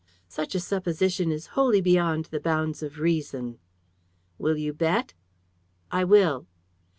[0.27, 3.59] "Such a supposition is wholly beyond the bounds of reason."
[4.39, 5.13] "Will you bet?"
[5.91, 6.47] "I will."